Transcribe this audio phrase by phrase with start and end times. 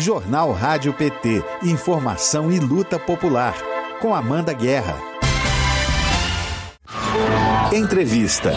[0.00, 1.42] Jornal Rádio PT.
[1.62, 3.54] Informação e luta popular.
[4.00, 4.96] Com Amanda Guerra.
[7.70, 8.50] Entrevista.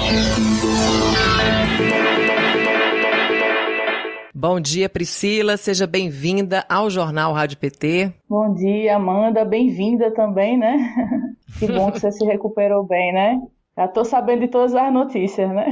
[4.34, 5.58] Bom dia, Priscila.
[5.58, 8.13] Seja bem-vinda ao Jornal Rádio PT.
[8.29, 9.44] Bom dia, Amanda.
[9.44, 10.78] Bem-vinda também, né?
[11.60, 13.39] Que bom que você se recuperou bem, né?
[13.76, 15.65] Já tô sabendo de todas as notícias, né?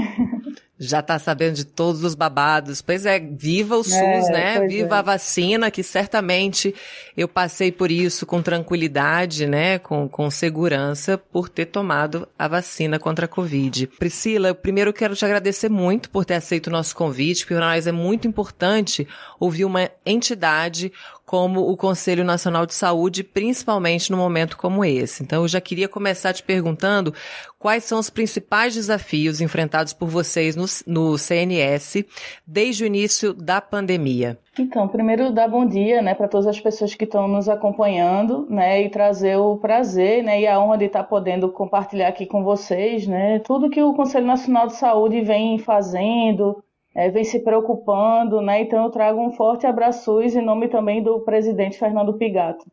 [0.79, 2.81] Já tá sabendo de todos os babados.
[2.81, 4.67] Pois é, viva o SUS, é, né?
[4.67, 4.97] Viva é.
[4.97, 6.73] a vacina, que certamente
[7.16, 9.77] eu passei por isso com tranquilidade, né?
[9.77, 13.85] Com, com segurança, por ter tomado a vacina contra a Covid.
[13.85, 17.68] Priscila, eu primeiro quero te agradecer muito por ter aceito o nosso convite, porque para
[17.68, 19.07] nós é muito importante
[19.40, 20.91] ouvir uma entidade
[21.31, 25.23] como o Conselho Nacional de Saúde, principalmente no momento como esse.
[25.23, 27.13] Então, eu já queria começar te perguntando
[27.57, 32.04] quais são os principais desafios enfrentados por vocês no, no CNS
[32.45, 34.38] desde o início da pandemia.
[34.59, 38.84] Então, primeiro dar bom dia, né, para todas as pessoas que estão nos acompanhando, né,
[38.84, 43.07] e trazer o prazer, né, e a honra de estar podendo compartilhar aqui com vocês,
[43.07, 46.62] né, tudo que o Conselho Nacional de Saúde vem fazendo,
[46.93, 48.61] é, vem se preocupando, né?
[48.61, 52.65] Então eu trago um forte abraço em nome também do presidente Fernando Pigato,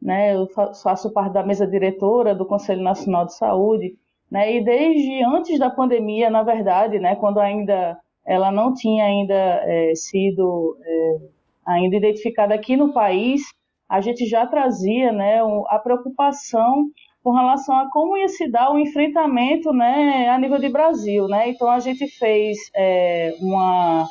[0.00, 0.34] né?
[0.34, 0.48] Eu
[0.82, 3.94] faço parte da mesa diretora do Conselho Nacional de Saúde,
[4.30, 4.54] né?
[4.54, 7.16] E desde antes da pandemia, na verdade, né?
[7.16, 11.18] Quando ainda ela não tinha ainda é, sido é,
[11.66, 13.42] ainda identificada aqui no país,
[13.88, 15.40] a gente já trazia, né?
[15.68, 16.86] A preocupação
[17.26, 21.26] com relação a como ia se dar o enfrentamento né, a nível de Brasil.
[21.26, 21.48] Né?
[21.48, 24.06] Então, a gente fez é, uma,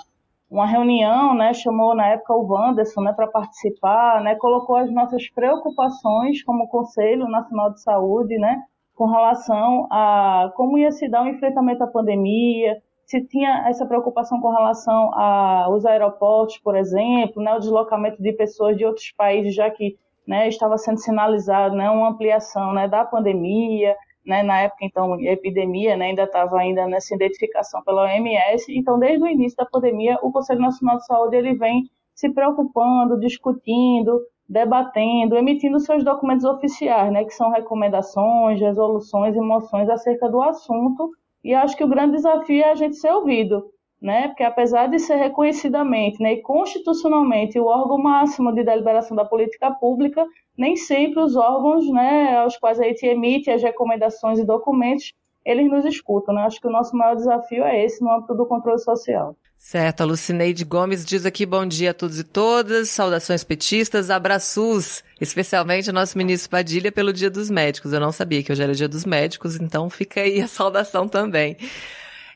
[0.51, 5.29] uma reunião, né, chamou na época o Wanderson né, para participar, né, colocou as nossas
[5.29, 8.61] preocupações como Conselho Nacional de Saúde né,
[8.93, 14.41] com relação a como ia se dar o enfrentamento à pandemia, se tinha essa preocupação
[14.41, 19.71] com relação aos aeroportos, por exemplo, né, o deslocamento de pessoas de outros países, já
[19.71, 19.95] que
[20.27, 23.95] né, estava sendo sinalizado né, uma ampliação né, da pandemia,
[24.25, 28.97] né, na época então a epidemia né, ainda estava ainda nessa identificação pela OMS, então
[28.97, 31.83] desde o início da pandemia o Conselho Nacional de Saúde ele vem
[32.15, 39.89] se preocupando, discutindo, debatendo, emitindo seus documentos oficiais, né, que são recomendações, resoluções e moções
[39.89, 41.11] acerca do assunto,
[41.43, 43.65] e acho que o grande desafio é a gente ser ouvido,
[44.05, 44.27] né?
[44.27, 49.71] Porque apesar de ser reconhecidamente né, e constitucionalmente o órgão máximo de deliberação da política
[49.71, 50.23] pública,
[50.55, 55.11] nem sempre os órgãos né, aos quais a gente emite as recomendações e documentos,
[55.43, 56.35] eles nos escutam.
[56.35, 56.43] Né?
[56.43, 59.35] Acho que o nosso maior desafio é esse no âmbito do controle social.
[59.57, 65.03] Certo, a Lucineide Gomes diz aqui bom dia a todos e todas, saudações petistas, abraços,
[65.19, 67.91] especialmente ao nosso ministro Padilha pelo Dia dos Médicos.
[67.91, 71.57] Eu não sabia que hoje era Dia dos Médicos, então fica aí a saudação também.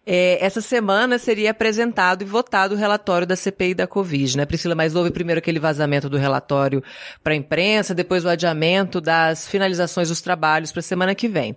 [0.06, 4.74] É, essa semana seria apresentado e votado o relatório da CPI da Covid, né, Priscila?
[4.74, 6.84] Mas houve primeiro aquele vazamento do relatório
[7.24, 11.56] para a imprensa, depois o adiamento das finalizações dos trabalhos para a semana que vem.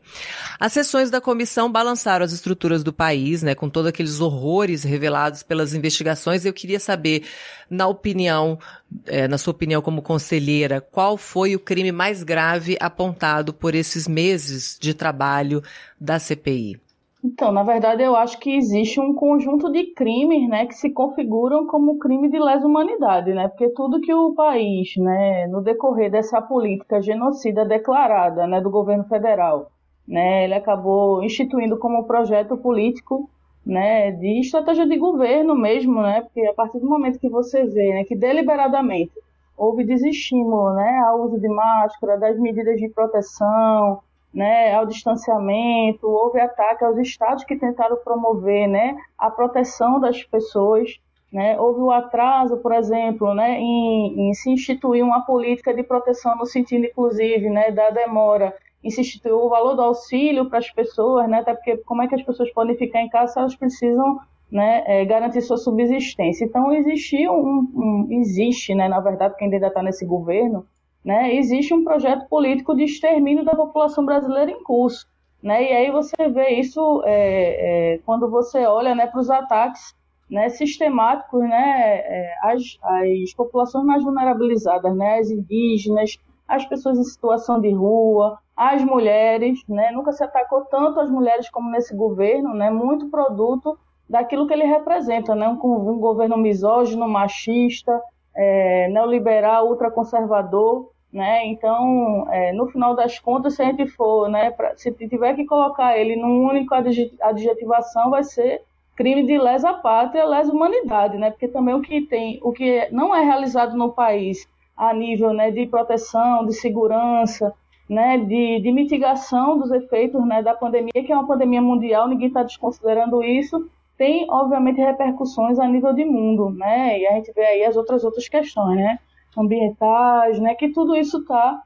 [0.59, 5.43] As sessões da comissão balançaram as estruturas do país, né, com todos aqueles horrores revelados
[5.43, 6.45] pelas investigações.
[6.45, 7.25] Eu queria saber,
[7.71, 8.59] na opinião,
[9.07, 14.07] é, na sua opinião como conselheira, qual foi o crime mais grave apontado por esses
[14.07, 15.63] meses de trabalho
[15.99, 16.81] da CPI?
[17.25, 21.67] Então, na verdade, eu acho que existe um conjunto de crimes, né, que se configuram
[21.69, 26.43] como crime de lesa humanidade, né, porque tudo que o país, né, no decorrer dessa
[26.43, 29.71] política genocida declarada, né, do governo federal,
[30.07, 33.31] né, ele acabou instituindo como projeto político,
[33.65, 37.91] né, de estratégia de governo mesmo, né, porque a partir do momento que você vê,
[37.95, 39.13] né, que deliberadamente
[39.57, 44.01] houve desestímulo, né, ao uso de máscara, das medidas de proteção,
[44.33, 50.99] né, ao distanciamento, houve ataque aos estados que tentaram promover né, a proteção das pessoas.
[51.31, 56.37] Né, houve o atraso, por exemplo, né, em, em, se instituir uma política de proteção
[56.37, 58.55] no sentido, inclusive, né, da demora
[58.85, 62.09] em se instituir o valor do auxílio para as pessoas, né, até porque como é
[62.09, 64.19] que as pessoas podem ficar em casa se elas precisam
[64.51, 66.45] né, é, garantir sua subsistência.
[66.45, 70.67] Então, existia um, um existe, né, na verdade, porque ainda está nesse governo,
[71.05, 75.07] né, existe um projeto político de extermínio da população brasileira em curso.
[75.43, 79.93] Né, e aí você vê isso é, é, quando você olha né, para os ataques
[80.31, 86.17] né, sistemáticos né, é, às, populações mais vulnerabilizadas, né, as indígenas,
[86.47, 89.61] as pessoas em situação de rua, as mulheres.
[89.69, 93.77] Né, nunca se atacou tanto as mulheres como nesse governo, né, muito produto
[94.09, 98.01] daquilo que ele representa, né, um, um governo misógino, machista,
[98.35, 101.47] é, neoliberal, ultraconservador, né?
[101.47, 105.45] Então, é, no final das contas, se a gente for, né, pra, se tiver que
[105.45, 108.63] colocar ele num único adjetivação, vai ser
[108.97, 111.31] crime de lesa pátria, lesa humanidade, né?
[111.31, 115.51] Porque também o que tem, o que não é realizado no país a nível né,
[115.51, 117.55] de proteção, de segurança,
[117.89, 122.29] né, de, de mitigação dos efeitos né, da pandemia, que é uma pandemia mundial, ninguém
[122.29, 127.45] está desconsiderando isso, tem, obviamente, repercussões a nível de mundo, né, e a gente vê
[127.45, 128.99] aí as outras outras questões, né,
[129.37, 131.61] ambientais, né, que tudo isso está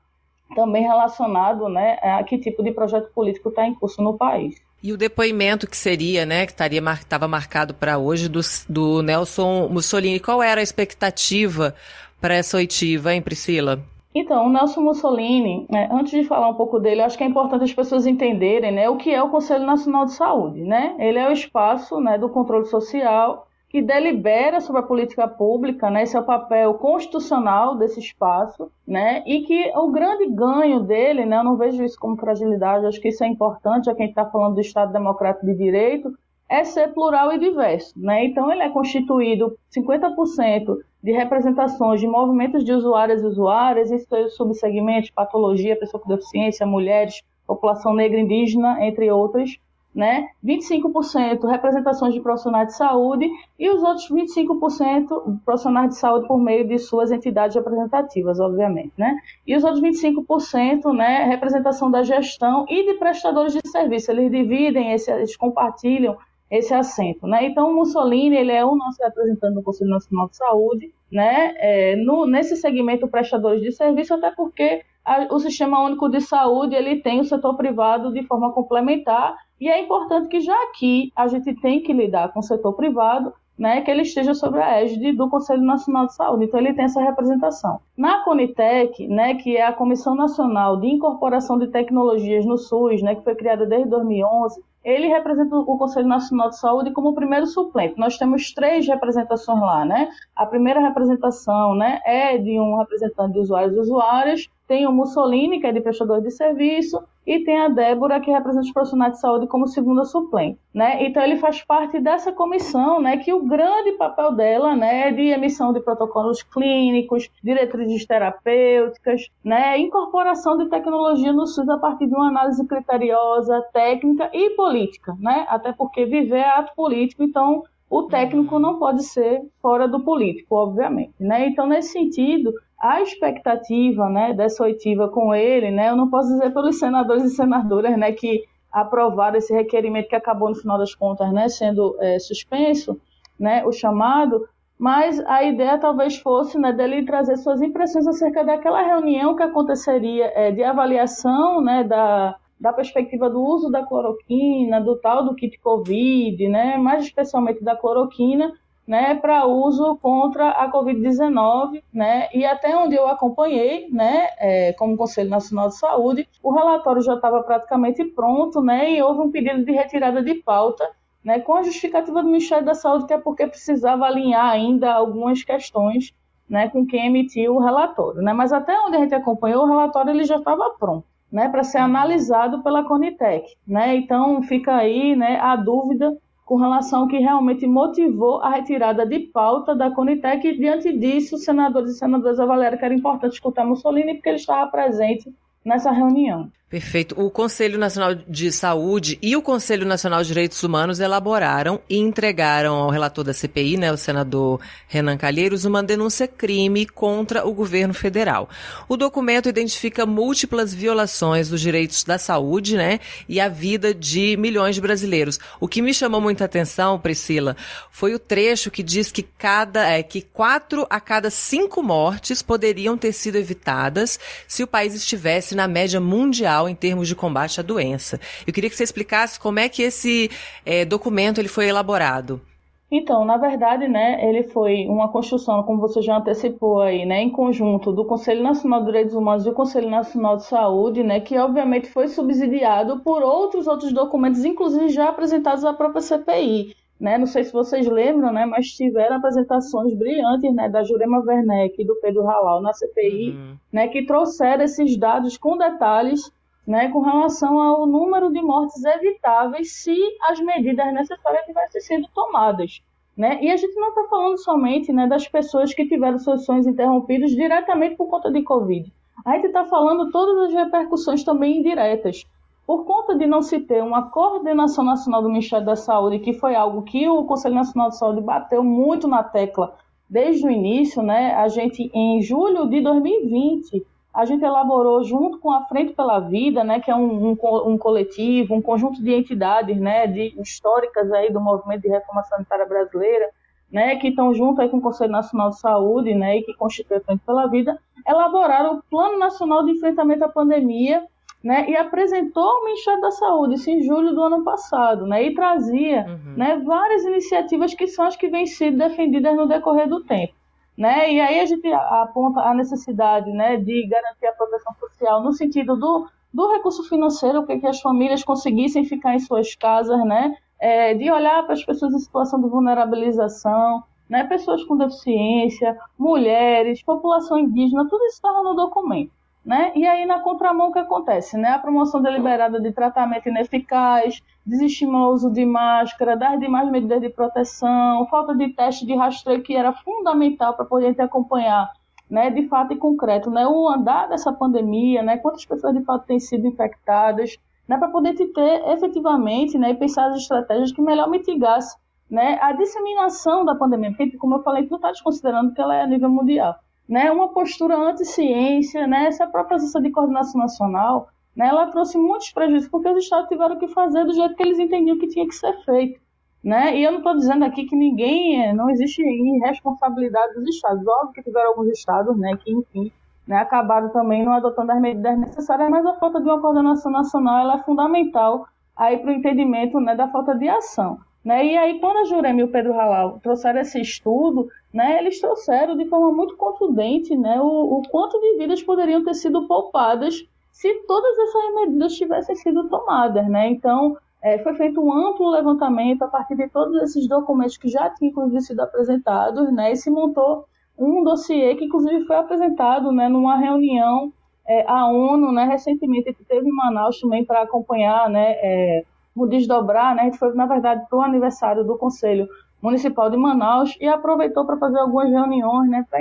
[0.55, 4.57] também relacionado, né, a que tipo de projeto político está em curso no país.
[4.83, 9.69] E o depoimento que seria, né, que estaria estava marcado para hoje do, do Nelson
[9.69, 11.75] Mussolini, qual era a expectativa
[12.21, 13.83] para essa oitiva, hein, Priscila?
[14.19, 17.65] Então, o Nelson Mussolini, né, antes de falar um pouco dele, acho que é importante
[17.65, 20.63] as pessoas entenderem né, o que é o Conselho Nacional de Saúde.
[20.63, 20.97] Né?
[20.99, 26.05] Ele é o espaço né, do controle social que delibera sobre a política pública, né?
[26.05, 29.23] esse é o papel constitucional desse espaço, né?
[29.27, 31.37] e que o grande ganho dele, né?
[31.37, 34.55] eu não vejo isso como fragilidade, acho que isso é importante, a gente está falando
[34.55, 36.11] do Estado Democrático de Direito,
[36.49, 37.93] é ser plural e diverso.
[37.97, 38.27] Né?
[38.27, 44.29] Então, ele é constituído 50% de representações de movimentos de usuários e usuárias, isso é
[44.29, 49.59] subsegmentos, patologia, pessoa com deficiência, mulheres, população negra indígena, entre outras,
[49.97, 50.29] né?
[50.45, 56.69] 25% representações de profissionais de saúde e os outros 25% profissionais de saúde por meio
[56.69, 59.17] de suas entidades representativas, obviamente, né?
[59.47, 64.11] E os outros 25%, né, representação da gestão e de prestadores de serviço.
[64.11, 66.19] Eles dividem, eles compartilham
[66.51, 67.47] esse assento, né?
[67.47, 71.55] Então, Mussolini, ele é o nosso representante do Conselho Nacional de Saúde, né?
[71.57, 76.75] É, no, nesse segmento prestadores de serviço, até porque a, o Sistema Único de Saúde,
[76.75, 81.27] ele tem o setor privado de forma complementar, e é importante que já aqui a
[81.27, 85.13] gente tem que lidar com o setor privado, né, que ele esteja sobre a égide
[85.13, 86.45] do Conselho Nacional de Saúde.
[86.45, 87.81] Então, ele tem essa representação.
[87.97, 93.15] Na Conitec, né, que é a Comissão Nacional de Incorporação de Tecnologias no SUS, né,
[93.15, 97.45] que foi criada desde 2011, ele representa o Conselho Nacional de Saúde como o primeiro
[97.45, 97.99] suplente.
[97.99, 100.09] Nós temos três representações lá, né?
[100.37, 105.61] A primeira representação, né, é de um representante de usuários e usuárias, tem o Mussolini,
[105.61, 109.21] que é de prestador de serviço, e tem a Débora, que representa os profissionais de
[109.21, 111.05] saúde como segunda suplente, né?
[111.05, 115.23] Então ele faz parte dessa comissão, né, que o grande papel dela, né, é de
[115.23, 122.15] emissão de protocolos clínicos, diretrizes terapêuticas, né, incorporação de tecnologia no SUS a partir de
[122.15, 125.47] uma análise criteriosa, técnica e política, né?
[125.49, 130.55] Até porque viver é ato político, então o técnico não pode ser fora do político,
[130.55, 131.49] obviamente, né?
[131.49, 132.53] Então nesse sentido,
[132.89, 137.35] a expectativa né, dessa oitiva com ele, né, eu não posso dizer pelos senadores e
[137.35, 142.19] senadoras né, que aprovaram esse requerimento que acabou, no final das contas, né, sendo é,
[142.19, 143.01] suspenso,
[143.39, 144.47] né, o chamado,
[144.79, 150.31] mas a ideia talvez fosse né, dele trazer suas impressões acerca daquela reunião que aconteceria
[150.35, 155.59] é, de avaliação né, da, da perspectiva do uso da cloroquina, do tal do kit
[155.59, 158.53] Covid, né, mais especialmente da cloroquina,
[158.87, 164.97] né, para uso contra a Covid-19, né, e até onde eu acompanhei, né, é, como
[164.97, 169.65] Conselho Nacional de Saúde, o relatório já estava praticamente pronto, né, e houve um pedido
[169.65, 170.89] de retirada de pauta,
[171.25, 175.43] né, com a justificativa do Ministério da Saúde, que é porque precisava alinhar ainda algumas
[175.43, 176.15] questões,
[176.49, 180.11] né, com quem emitiu o relatório, né, mas até onde a gente acompanhou, o relatório
[180.11, 185.41] ele já estava pronto, né, para ser analisado pela Conitec, né, então fica aí, né,
[185.41, 186.17] a dúvida
[186.47, 190.47] com relação ao que realmente motivou a retirada de pauta da Conitec.
[190.47, 194.71] E, diante disso, senadores e senadoras avaliaram que era importante escutar Mussolini porque ele estava
[194.71, 195.35] presente
[195.67, 196.49] nessa reunião.
[196.69, 197.15] Perfeito.
[197.19, 202.75] O Conselho Nacional de Saúde e o Conselho Nacional de Direitos Humanos elaboraram e entregaram
[202.75, 207.95] ao relator da CPI, né, o senador Renan Calheiros, uma denúncia crime contra o governo
[207.95, 208.49] federal.
[208.89, 214.75] O documento identifica múltiplas violações dos direitos da saúde, né, e a vida de milhões
[214.75, 215.39] de brasileiros.
[215.61, 217.57] O que me chamou muita atenção, Priscila,
[217.93, 222.99] foi o trecho que diz que cada, é, que quatro a cada cinco mortes poderiam
[222.99, 224.19] ter sido evitadas
[224.49, 228.21] se o país estivesse na média mundial em termos de combate à doença.
[228.47, 230.31] Eu queria que você explicasse como é que esse
[230.65, 232.41] é, documento ele foi elaborado.
[232.89, 237.31] Então, na verdade, né, ele foi uma construção, como você já antecipou aí, né, em
[237.31, 241.37] conjunto do Conselho Nacional de Direitos Humanos e do Conselho Nacional de Saúde, né, que
[241.37, 246.77] obviamente foi subsidiado por outros outros documentos, inclusive já apresentados à própria CPI.
[246.99, 247.19] Né?
[247.19, 248.47] Não sei se vocês lembram, né?
[248.47, 250.69] mas tiveram apresentações brilhantes né?
[250.69, 253.57] da Jurema Werneck e do Pedro Halal na CPI, uhum.
[253.73, 253.89] né?
[253.89, 256.33] que trouxeram esses dados com detalhes
[256.67, 259.97] né, com relação ao número de mortes evitáveis se
[260.29, 262.83] as medidas necessárias tivessem sido tomadas.
[263.17, 263.39] Né?
[263.41, 267.31] E a gente não está falando somente né, das pessoas que tiveram seus sonhos interrompidos
[267.31, 268.93] diretamente por conta de Covid.
[269.25, 272.27] A gente está falando todas as repercussões também indiretas.
[272.67, 276.57] Por conta de não se ter uma coordenação nacional do Ministério da Saúde, que foi
[276.57, 279.77] algo que o Conselho Nacional de Saúde bateu muito na tecla
[280.11, 281.35] desde o início, né?
[281.35, 286.65] A gente, em julho de 2020, a gente elaborou junto com a Frente pela Vida,
[286.65, 291.31] né, que é um, um, um, coletivo, um conjunto de entidades, né, de históricas aí
[291.31, 293.29] do movimento de reforma sanitária brasileira,
[293.71, 296.97] né, que estão junto aí com o Conselho Nacional de Saúde, né, e que constitui
[296.97, 301.05] a Frente pela Vida, elaboraram o Plano Nacional de Enfrentamento à Pandemia,
[301.47, 305.33] né, e apresentou ao Ministério da Saúde isso em julho do ano passado, né, e
[305.33, 306.35] trazia, uhum.
[306.37, 310.35] né, várias iniciativas que são as que vêm sendo defendidas no decorrer do tempo.
[310.77, 311.13] Né?
[311.13, 315.77] E aí a gente aponta a necessidade né, de garantir a proteção social no sentido
[315.77, 320.37] do, do recurso financeiro, para que as famílias conseguissem ficar em suas casas, né?
[320.59, 326.83] É, de olhar para as pessoas em situação de vulnerabilização, né, pessoas com deficiência, mulheres,
[326.83, 329.13] população indígena, tudo isso estava no documento.
[329.47, 329.71] Né?
[329.77, 331.39] E aí, na contramão, o que acontece?
[331.39, 331.51] Né?
[331.51, 337.09] A promoção deliberada de tratamento ineficaz, desestímulo ao uso de máscara, das demais medidas de
[337.09, 341.71] proteção, falta de teste de rastreio, que era fundamental para poder acompanhar
[342.11, 346.07] né, de fato e concreto, né, o andar dessa pandemia, né, quantas pessoas de fato
[346.07, 347.37] têm sido infectadas,
[347.69, 351.79] né, para poder ter efetivamente né, e pensar as estratégias que melhor mitigassem
[352.11, 355.83] né, a disseminação da pandemia, porque, como eu falei, não está desconsiderando que ela é
[355.83, 356.57] a nível mundial.
[356.89, 362.31] Né, uma postura anti-ciência, né, essa própria agência de coordenação nacional, né, ela trouxe muitos
[362.31, 365.35] prejuízos, porque os estados tiveram que fazer do jeito que eles entendiam que tinha que
[365.35, 366.01] ser feito.
[366.45, 366.77] Né?
[366.77, 370.87] E eu não estou dizendo aqui que ninguém, não existe irresponsabilidade dos estados.
[370.87, 372.93] Óbvio que tiveram alguns estados né, que, enfim,
[373.27, 377.41] né, acabaram também não adotando as medidas necessárias, mas a falta de uma coordenação nacional
[377.41, 381.01] ela é fundamental para o entendimento né, da falta de ação.
[381.27, 381.45] Né?
[381.45, 385.77] E aí, quando a Jurema e o Pedro Halal trouxeram esse estudo, né, eles trouxeram
[385.77, 390.73] de forma muito contundente né, o, o quanto de vidas poderiam ter sido poupadas se
[390.87, 393.29] todas essas medidas tivessem sido tomadas.
[393.29, 393.49] Né?
[393.49, 397.91] Então, é, foi feito um amplo levantamento a partir de todos esses documentos que já
[397.91, 400.45] tinham inclusive sido apresentados, né, e se montou
[400.79, 404.13] um dossiê que inclusive foi apresentado né, numa reunião
[404.47, 408.85] é, a ONU, né, recentemente que teve em Manaus também para acompanhar, né, é,
[409.25, 412.27] desdobrar, né, a gente foi na verdade para o aniversário do Conselho
[412.61, 416.01] Municipal de Manaus e aproveitou para fazer algumas reuniões, né, para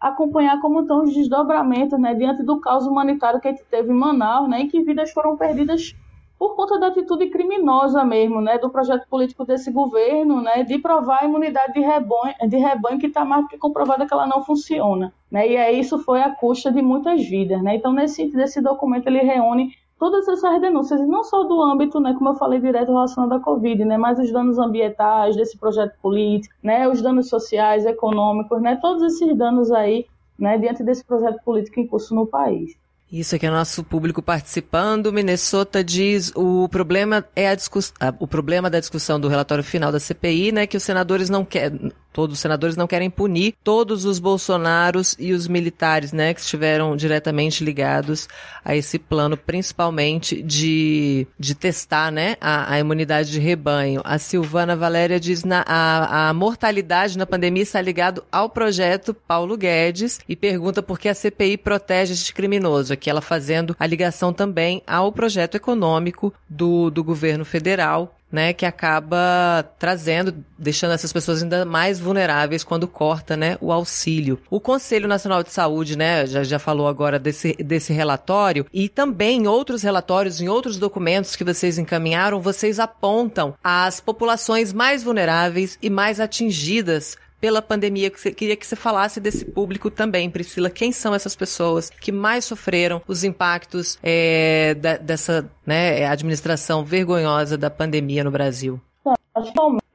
[0.00, 3.96] acompanhar como estão os desdobramentos, né, diante do caos humanitário que a gente teve em
[3.96, 5.96] Manaus, né, e que vidas foram perdidas
[6.38, 11.22] por conta da atitude criminosa mesmo, né, do projeto político desse governo, né, de provar
[11.22, 15.12] a imunidade de rebanho, de rebanho que está mais que comprovada que ela não funciona,
[15.30, 19.06] né, e aí isso foi a custa de muitas vidas, né, então nesse desse documento
[19.06, 19.72] ele reúne
[20.04, 23.40] todas essas denúncias, e não só do âmbito, né, como eu falei, direto relacionado à
[23.40, 28.76] Covid, né, mas os danos ambientais desse projeto político, né, os danos sociais, econômicos, né,
[28.82, 30.04] todos esses danos aí,
[30.38, 32.76] né, diante desse projeto político em curso no país.
[33.10, 35.12] Isso aqui é nosso público participando.
[35.12, 40.00] Minnesota diz o problema é a discussão, o problema da discussão do relatório final da
[40.00, 44.20] CPI, né, que os senadores não querem, todos os senadores não querem punir todos os
[44.20, 48.28] bolsonaros e os militares, né, que estiveram diretamente ligados
[48.64, 54.00] a esse plano, principalmente de, de testar, né, a, a imunidade de rebanho.
[54.04, 59.56] A Silvana Valéria diz na, a, a mortalidade na pandemia está ligado ao projeto Paulo
[59.56, 62.92] Guedes e pergunta por que a CPI protege este criminoso.
[62.92, 68.66] Aqui ela fazendo a ligação também ao projeto econômico do, do governo federal né, que
[68.66, 74.40] acaba trazendo, deixando essas pessoas ainda mais vulneráveis quando corta, né, o auxílio.
[74.50, 79.42] O Conselho Nacional de Saúde, né, já, já falou agora desse, desse relatório e também
[79.42, 85.78] em outros relatórios, em outros documentos que vocês encaminharam, vocês apontam as populações mais vulneráveis
[85.80, 88.10] e mais atingidas pela pandemia.
[88.10, 90.70] Queria que você falasse desse público também, Priscila.
[90.70, 97.58] Quem são essas pessoas que mais sofreram os impactos é, da, dessa né, administração vergonhosa
[97.58, 98.80] da pandemia no Brasil?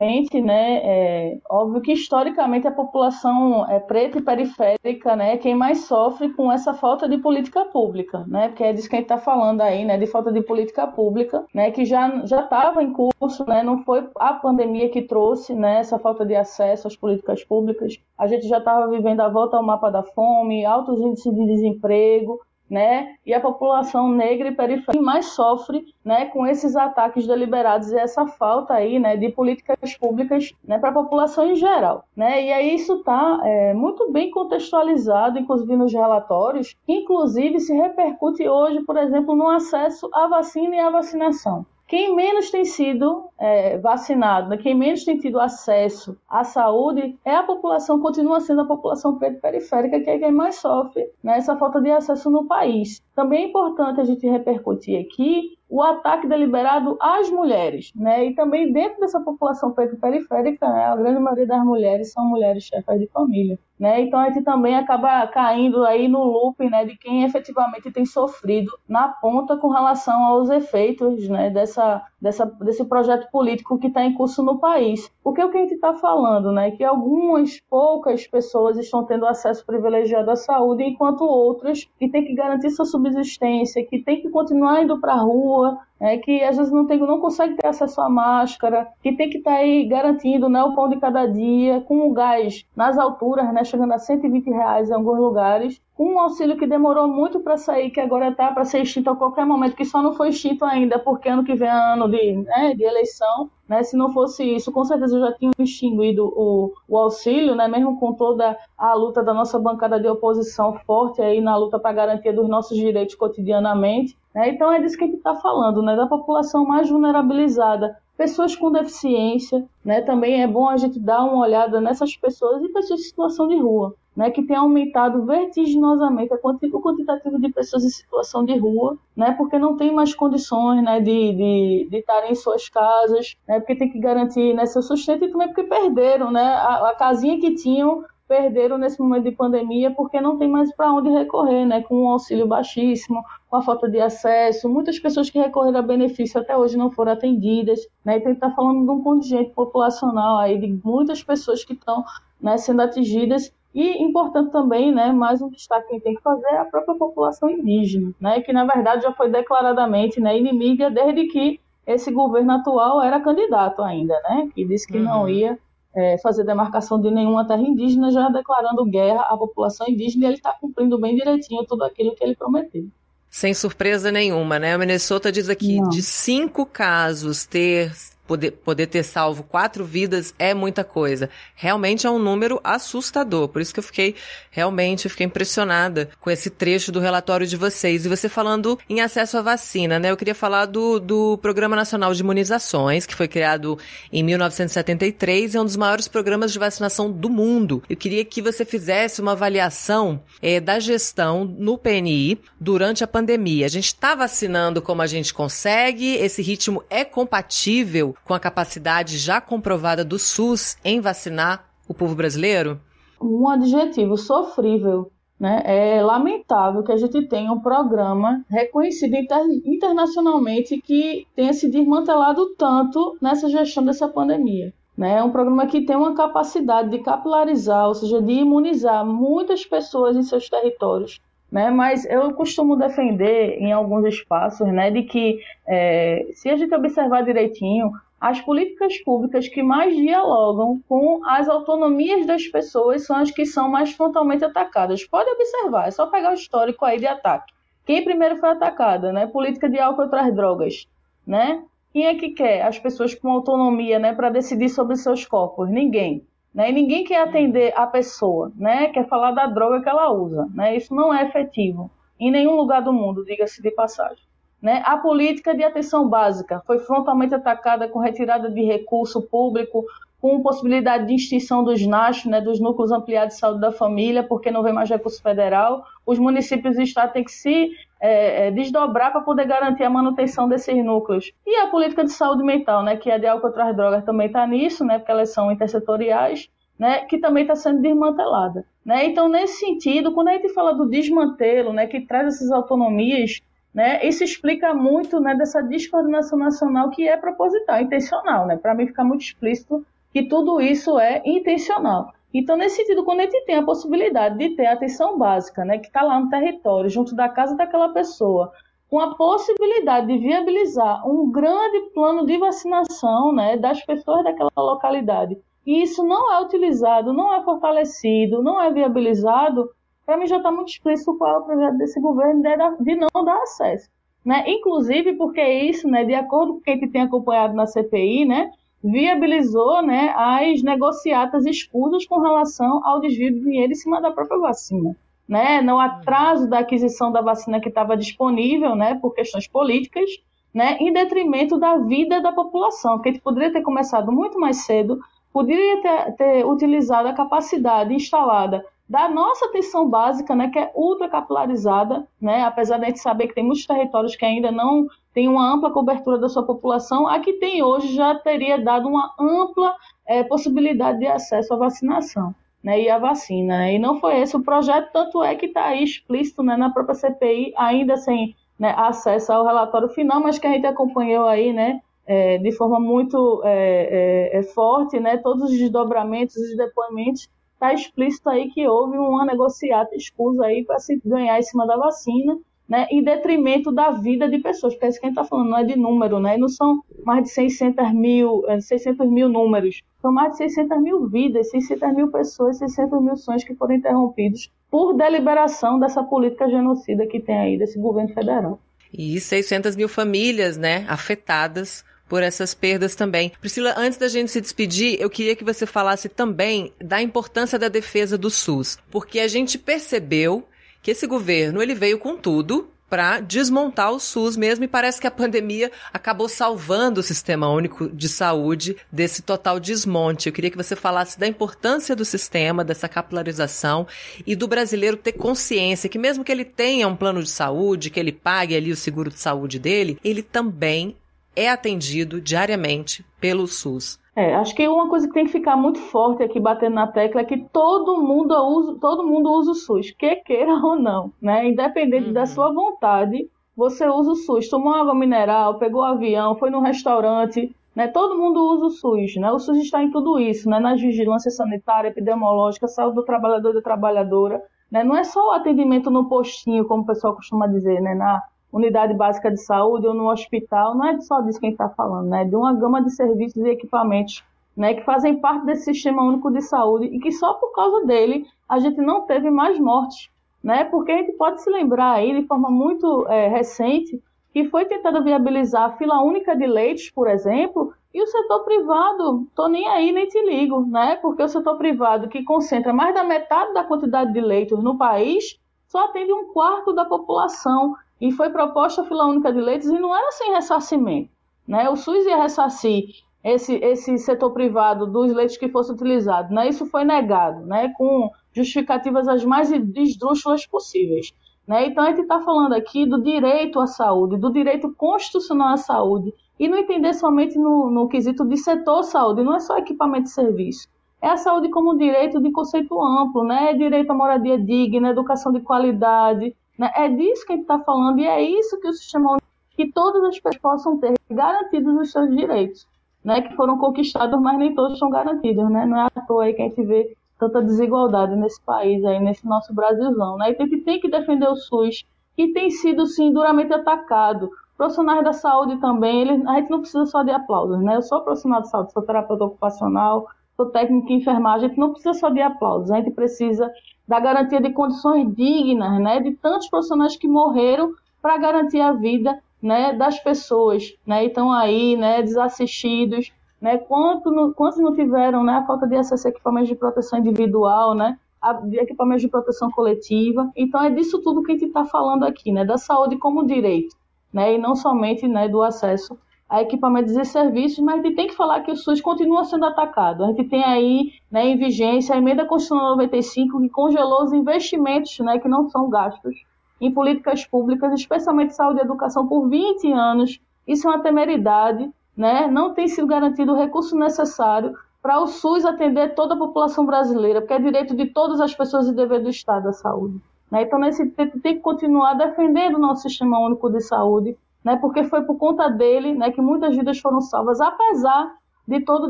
[0.01, 5.79] Atualmente, né, é óbvio que historicamente a população é preta e periférica, né, quem mais
[5.87, 9.17] sofre com essa falta de política pública, né, porque é disso que a gente está
[9.17, 13.43] falando aí, né, de falta de política pública, né, que já já estava em curso,
[13.45, 17.99] né, não foi a pandemia que trouxe, né, essa falta de acesso às políticas públicas,
[18.17, 22.39] a gente já estava vivendo a volta ao mapa da fome, altos índices de desemprego,
[22.69, 23.15] né?
[23.25, 28.27] E a população negra e periférica mais sofre, né, com esses ataques deliberados e essa
[28.27, 32.43] falta aí, né, de políticas públicas, né, para a população em geral, né?
[32.45, 38.47] E aí isso está é, muito bem contextualizado, inclusive nos relatórios, que inclusive se repercute
[38.47, 41.65] hoje, por exemplo, no acesso à vacina e à vacinação.
[41.89, 47.35] Quem menos tem sido é, vacinado, né, quem menos tem tido acesso à saúde, é
[47.35, 51.89] a população, continua sendo a população periférica, que é quem mais sofre né, falta de
[51.89, 53.01] acesso no país.
[53.15, 58.25] Também é importante a gente repercutir aqui o ataque deliberado às mulheres, né?
[58.25, 62.99] E também dentro dessa população periférica, né, a grande maioria das mulheres são mulheres chefes
[62.99, 63.59] de família.
[63.79, 64.01] Né?
[64.01, 68.69] Então a gente também acaba caindo aí no loop né, de quem efetivamente tem sofrido
[68.87, 74.13] na ponta com relação aos efeitos né, dessa, dessa, desse projeto político que está em
[74.13, 75.09] curso no país.
[75.23, 79.65] Porque o que a gente está falando, né, que algumas poucas pessoas estão tendo acesso
[79.65, 84.83] privilegiado à saúde, enquanto outras que têm que garantir sua subsistência, que têm que continuar
[84.83, 88.09] indo para a rua, é, que às vezes não, tem, não consegue ter acesso à
[88.09, 92.09] máscara, que tem que estar tá aí garantindo né, o pão de cada dia, com
[92.09, 96.65] o gás nas alturas, né, chegando a 120 reais em alguns lugares, um auxílio que
[96.65, 100.01] demorou muito para sair, que agora está para ser extinto a qualquer momento, que só
[100.01, 103.49] não foi extinto ainda, porque ano que vem é ano de, né, de eleição.
[103.67, 107.67] Né, se não fosse isso, com certeza eu já tinha extinguido o, o auxílio, né,
[107.67, 111.91] mesmo com toda a luta da nossa bancada de oposição forte aí na luta para
[111.91, 114.17] a garantia dos nossos direitos cotidianamente.
[114.33, 114.49] Né?
[114.49, 115.95] Então é disso que a gente está falando, né?
[115.95, 120.01] da população mais vulnerabilizada, pessoas com deficiência, né?
[120.01, 123.59] também é bom a gente dar uma olhada nessas pessoas e pessoas em situação de
[123.59, 124.29] rua, né?
[124.31, 129.31] que tem aumentado vertiginosamente o quantitativo de pessoas em situação de rua, né?
[129.31, 130.99] porque não tem mais condições né?
[130.99, 133.61] de, de, de estarem em suas casas, né?
[133.61, 134.65] porque tem que garantir né?
[134.65, 136.43] seu sustento e também porque perderam né?
[136.43, 140.93] a, a casinha que tinham perderam nesse momento de pandemia porque não tem mais para
[140.93, 141.81] onde recorrer, né?
[141.81, 146.39] Com um auxílio baixíssimo, com a falta de acesso, muitas pessoas que recorreram a benefício
[146.39, 148.17] até hoje não foram atendidas, né?
[148.17, 152.05] Então, está falando de um contingente populacional aí de muitas pessoas que estão
[152.39, 156.57] né, sendo atingidas e importante também, né, mais um destaque que tem que fazer é
[156.57, 161.59] a própria população indígena, né, que na verdade já foi declaradamente né, inimiga desde que
[161.85, 165.03] esse governo atual era candidato ainda, né, que disse que uhum.
[165.03, 165.57] não ia
[165.95, 170.35] é, fazer demarcação de nenhuma terra indígena, já declarando guerra à população indígena, e ele
[170.35, 172.85] está cumprindo bem direitinho tudo aquilo que ele prometeu.
[173.29, 174.75] Sem surpresa nenhuma, né?
[174.75, 175.89] O Minnesota diz aqui, Não.
[175.89, 177.91] de cinco casos ter
[178.29, 181.31] poder, poder ter salvo quatro vidas é muita coisa.
[181.55, 183.47] Realmente é um número assustador.
[183.47, 184.13] Por isso que eu fiquei,
[184.51, 188.05] realmente, fiquei impressionada com esse trecho do relatório de vocês.
[188.05, 190.11] E você falando em acesso à vacina, né?
[190.11, 193.79] Eu queria falar do, do Programa Nacional de Imunizações, que foi criado
[194.13, 197.81] em 1973 e é um dos maiores programas de vacinação do mundo.
[197.89, 203.65] Eu queria que você fizesse uma avaliação é, da gestão no PNI durante a pandemia.
[203.65, 206.13] A gente está vacinando como a gente consegue?
[206.15, 212.15] Esse ritmo é compatível com a capacidade já comprovada do SUS em vacinar o povo
[212.15, 212.79] brasileiro?
[213.21, 215.11] Um adjetivo sofrível.
[215.39, 215.61] Né?
[215.65, 222.55] É lamentável que a gente tenha um programa reconhecido inter internacionalmente que tenha se desmantelado
[222.57, 224.73] tanto nessa gestão dessa pandemia.
[224.97, 225.17] Né?
[225.17, 230.17] É um programa que tem uma capacidade de capilarizar, ou seja, de imunizar muitas pessoas
[230.17, 231.21] em seus territórios.
[231.49, 231.71] Né?
[231.71, 237.23] Mas eu costumo defender em alguns espaços né, de que, é, se a gente observar
[237.23, 243.45] direitinho, as políticas públicas que mais dialogam com as autonomias das pessoas são as que
[243.45, 245.05] são mais frontalmente atacadas.
[245.05, 247.53] Pode observar, é só pegar o histórico aí de ataque.
[247.85, 249.25] Quem primeiro foi atacada, né?
[249.25, 250.87] Política de álcool contra as drogas,
[251.25, 251.63] né?
[251.91, 255.69] Quem é que quer as pessoas com autonomia, né, para decidir sobre seus corpos?
[255.69, 256.69] Ninguém, né?
[256.69, 258.89] E ninguém quer atender a pessoa, né?
[258.89, 260.75] Quer falar da droga que ela usa, né?
[260.75, 264.23] Isso não é efetivo em nenhum lugar do mundo, diga-se de passagem.
[264.61, 264.81] Né?
[264.85, 269.85] A política de atenção básica foi frontalmente atacada com retirada de recurso público,
[270.21, 274.51] com possibilidade de extinção dos NASH, né, dos Núcleos Ampliados de Saúde da Família, porque
[274.51, 275.85] não vem mais recurso federal.
[276.05, 280.49] Os municípios e estados têm que se é, é, desdobrar para poder garantir a manutenção
[280.49, 281.31] desses núcleos.
[281.47, 284.45] E a política de saúde mental, né, que é de álcool as drogas, também está
[284.45, 288.65] nisso, né, porque elas são intersetoriais, né, que também está sendo desmantelada.
[288.85, 289.05] Né?
[289.05, 293.39] Então, nesse sentido, quando a gente fala do desmantelo, né, que traz essas autonomias
[293.73, 294.05] né?
[294.05, 298.47] Isso explica muito né, dessa descoordenação nacional que é proposital, intencional.
[298.47, 298.57] Né?
[298.57, 302.13] Para mim fica muito explícito que tudo isso é intencional.
[302.33, 305.87] Então, nesse sentido, quando a gente tem a possibilidade de ter atenção básica, né, que
[305.87, 308.51] está lá no território, junto da casa daquela pessoa,
[308.89, 315.37] com a possibilidade de viabilizar um grande plano de vacinação né, das pessoas daquela localidade,
[315.65, 319.69] e isso não é utilizado, não é fortalecido, não é viabilizado,
[320.09, 322.41] para mim já está muito explícito qual é o projeto desse governo
[322.79, 323.87] de, não dar acesso.
[324.25, 324.43] Né?
[324.47, 328.25] Inclusive porque isso, né, de acordo com o que a gente tem acompanhado na CPI,
[328.25, 328.49] né,
[328.83, 334.39] viabilizou né, as negociatas escusas com relação ao desvio de dinheiro em cima da própria
[334.39, 334.97] vacina.
[335.27, 340.09] Né, no atraso da aquisição da vacina que estava disponível, né, por questões políticas,
[340.51, 344.65] né, em detrimento da vida da população, que a gente poderia ter começado muito mais
[344.65, 344.99] cedo,
[345.31, 351.07] poderia ter, ter utilizado a capacidade instalada da nossa atenção básica, né, que é ultra
[351.07, 355.29] capilarizada, né, apesar de a gente saber que tem muitos territórios que ainda não têm
[355.29, 359.75] uma ampla cobertura da sua população, a que tem hoje já teria dado uma ampla
[360.07, 362.33] é, possibilidade de acesso à vacinação.
[362.61, 363.59] Né, e a vacina.
[363.59, 363.75] Né?
[363.75, 366.93] E não foi esse o projeto, tanto é que está aí explícito né, na própria
[366.93, 371.79] CPI, ainda sem né, acesso ao relatório final, mas que a gente acompanhou aí, né,
[372.05, 377.73] é, de forma muito é, é, é forte, né, todos os desdobramentos, os depoimentos está
[377.73, 382.39] explícito aí que houve uma negociata escusa aí para se ganhar em cima da vacina,
[382.67, 385.49] né, em detrimento da vida de pessoas, porque é isso que a gente está falando,
[385.49, 389.81] não é de número, né, não são mais de 600 mil, 600 é, mil números,
[390.01, 394.49] são mais de 600 mil vidas, 600 mil pessoas, 600 mil sonhos que foram interrompidos
[394.71, 398.59] por deliberação dessa política genocida que tem aí, desse governo federal.
[398.93, 403.31] E 600 mil famílias, né, afetadas por essas perdas também.
[403.39, 407.69] Priscila, antes da gente se despedir, eu queria que você falasse também da importância da
[407.69, 410.45] defesa do SUS, porque a gente percebeu
[410.81, 415.05] que esse governo ele veio com tudo para desmontar o SUS mesmo e parece que
[415.05, 420.27] a pandemia acabou salvando o sistema único de saúde desse total desmonte.
[420.27, 423.85] Eu queria que você falasse da importância do sistema, dessa capilarização
[424.25, 427.99] e do brasileiro ter consciência que mesmo que ele tenha um plano de saúde, que
[427.99, 430.97] ele pague ali o seguro de saúde dele, ele também
[431.39, 433.97] é atendido diariamente pelo SUS.
[434.13, 437.21] É, acho que uma coisa que tem que ficar muito forte aqui batendo na tecla
[437.21, 441.47] é que todo mundo usa, todo mundo usa o SUS, quer queira ou não, né?
[441.47, 442.13] Independente uhum.
[442.13, 444.49] da sua vontade, você usa o SUS.
[444.49, 447.87] Tomou água mineral, pegou um avião, foi no restaurante, né?
[447.87, 449.31] Todo mundo usa o SUS, né?
[449.31, 450.59] O SUS está em tudo isso, né?
[450.59, 454.83] Na vigilância sanitária, epidemiológica, saúde do trabalhador e da trabalhadora, né?
[454.83, 457.95] Não é só o atendimento no postinho, como o pessoal costuma dizer, né?
[457.95, 461.61] Na, unidade básica de saúde ou no hospital, não é só disso que a gente
[461.61, 462.25] está falando, né?
[462.25, 464.23] De uma gama de serviços e equipamentos
[464.59, 468.25] né, que fazem parte desse sistema único de saúde e que só por causa dele
[468.47, 470.09] a gente não teve mais mortes,
[470.43, 470.65] né?
[470.65, 474.01] Porque a gente pode se lembrar aí de forma muito é, recente
[474.33, 479.25] que foi tentado viabilizar a fila única de leitos, por exemplo, e o setor privado,
[479.33, 480.97] tô nem aí nem te ligo, né?
[480.97, 485.39] Porque o setor privado que concentra mais da metade da quantidade de leitos no país
[485.67, 489.79] só atende um quarto da população e foi proposta a fila única de leitos e
[489.79, 491.09] não era sem ressarcimento.
[491.47, 491.69] Né?
[491.69, 492.85] O SUS ia ressarcir
[493.23, 496.33] esse, esse setor privado dos leitos que fosse utilizado.
[496.33, 496.47] Né?
[496.47, 497.73] Isso foi negado, né?
[497.77, 501.11] com justificativas as mais esdrúxulas possíveis.
[501.47, 501.65] Né?
[501.65, 506.13] Então, a gente está falando aqui do direito à saúde, do direito constitucional à saúde,
[506.39, 510.11] e não entender somente no, no quesito de setor saúde, não é só equipamento de
[510.11, 510.69] serviço.
[511.01, 513.51] É a saúde como direito de conceito amplo, né?
[513.51, 516.69] É direito à moradia digna, educação de qualidade, né?
[516.75, 519.17] É disso que a gente está falando e é isso que o sistema
[519.51, 522.67] que todas as pessoas possam ter garantidos os seus direitos,
[523.03, 523.21] né?
[523.21, 525.65] Que foram conquistados, mas nem todos são garantidos, né?
[525.65, 529.25] Não é à toa aí que a gente vê tanta desigualdade nesse país aí, nesse
[529.25, 530.31] nosso Brasilzão, né?
[530.31, 534.29] Então a gente tem que defender o SUS, que tem sido, sim, duramente atacado.
[534.57, 537.77] Profissionais da saúde também, eles, a gente não precisa só de aplausos, né?
[537.77, 541.71] Eu sou profissional de saúde, sou terapeuta ocupacional, sou técnico em enfermagem, a gente não
[541.71, 543.49] precisa só de aplausos, a gente precisa
[543.89, 549.19] da garantia de condições dignas, né, de tantos profissionais que morreram para garantir a vida,
[549.41, 555.23] né, das pessoas, né, e estão aí, né, desassistidos, né, quanto no, quantos não tiveram,
[555.23, 559.07] né, a falta de acesso a equipamentos de proteção individual, né, a, de equipamentos de
[559.09, 560.29] proteção coletiva.
[560.35, 563.75] Então é disso tudo que a gente está falando aqui, né, da saúde como direito,
[564.13, 565.97] né, e não somente, né, do acesso
[566.29, 569.45] a equipamentos e serviços, mas a gente tem que falar que o SUS continua sendo
[569.45, 570.03] atacado.
[570.03, 574.99] A gente tem aí né, em vigência a emenda constitucional 95 que congelou os investimentos
[574.99, 576.15] né, que não são gastos
[576.61, 580.19] em políticas públicas, especialmente saúde e educação, por 20 anos.
[580.47, 582.27] Isso é uma temeridade, né?
[582.27, 587.21] não tem sido garantido o recurso necessário para o SUS atender toda a população brasileira,
[587.21, 589.99] porque é direito de todas as pessoas e dever do Estado a saúde.
[590.31, 590.43] Né?
[590.43, 595.03] Então, nesse, tem que continuar defendendo o nosso sistema único de saúde, né, porque foi
[595.03, 598.13] por conta dele né, que muitas vidas foram salvas, apesar
[598.47, 598.89] de todo o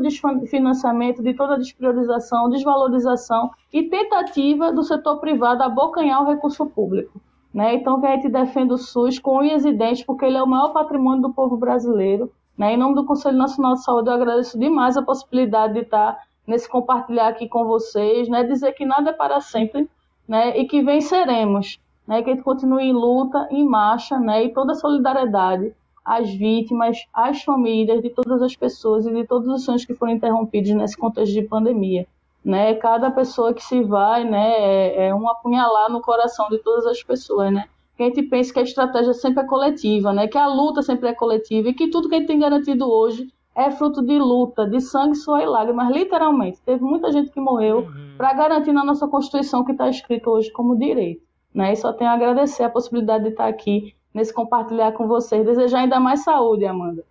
[0.00, 7.20] desfinanciamento, de toda a despriorização, desvalorização e tentativa do setor privado abocanhar o recurso público.
[7.52, 7.74] Né?
[7.74, 10.46] Então, que a gente defende o SUS com unhas e dentes, porque ele é o
[10.46, 12.32] maior patrimônio do povo brasileiro.
[12.56, 12.72] Né?
[12.72, 16.68] Em nome do Conselho Nacional de Saúde, eu agradeço demais a possibilidade de estar nesse
[16.68, 18.44] compartilhar aqui com vocês, né?
[18.44, 19.90] dizer que nada é para sempre
[20.26, 20.56] né?
[20.58, 21.78] e que venceremos
[22.10, 25.72] né, que a gente continue em luta, em marcha, né, e toda a solidariedade
[26.04, 30.14] às vítimas, às famílias de todas as pessoas e de todos os sonhos que foram
[30.14, 32.08] interrompidos nesse contexto de pandemia.
[32.44, 36.84] Né, cada pessoa que se vai né, é, é um apunhalar no coração de todas
[36.84, 37.52] as pessoas.
[37.52, 37.66] Né?
[37.96, 41.10] Que a gente pensa que a estratégia sempre é coletiva, né, que a luta sempre
[41.10, 44.66] é coletiva e que tudo que a gente tem garantido hoje é fruto de luta,
[44.66, 46.60] de sangue, suor e lágrimas, literalmente.
[46.62, 48.14] Teve muita gente que morreu uhum.
[48.16, 51.29] para garantir na nossa Constituição que está escrito hoje como direito.
[51.54, 51.72] Né?
[51.72, 55.44] E só tenho a agradecer a possibilidade de estar aqui nesse compartilhar com vocês.
[55.44, 57.04] Desejar ainda mais saúde, Amanda.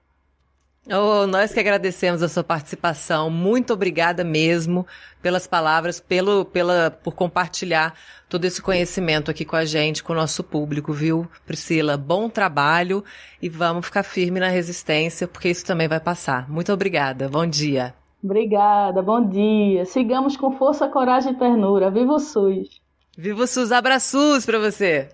[0.91, 3.29] Oh, nós que agradecemos a sua participação.
[3.29, 4.87] Muito obrigada mesmo
[5.21, 7.93] pelas palavras, pelo, pela, por compartilhar
[8.27, 11.95] todo esse conhecimento aqui com a gente, com o nosso público, viu, Priscila?
[11.95, 13.03] Bom trabalho
[13.39, 16.49] e vamos ficar firme na resistência, porque isso também vai passar.
[16.49, 17.29] Muito obrigada.
[17.29, 17.93] Bom dia.
[18.23, 19.85] Obrigada, bom dia.
[19.85, 21.91] Sigamos com força, coragem e ternura.
[21.91, 22.81] Viva o SUS!
[23.21, 23.73] Viva SUS!
[23.73, 25.09] Abraços para você!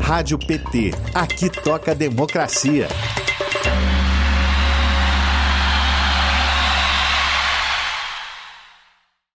[0.00, 0.92] Rádio PT.
[1.14, 2.88] Aqui toca democracia.